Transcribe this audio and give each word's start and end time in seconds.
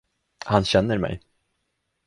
Han 0.45 0.63
känner 0.65 0.97
mig. 0.97 1.21